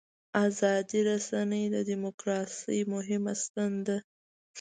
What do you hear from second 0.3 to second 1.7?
ازادې رسنۍ